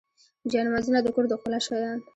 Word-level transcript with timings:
جانمازونه 0.51 0.99
د 1.03 1.07
کور 1.15 1.25
د 1.29 1.33
ښکلا 1.39 1.59
شیان. 1.65 1.99